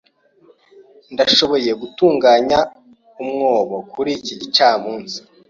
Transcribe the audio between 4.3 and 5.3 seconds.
gicamunsi.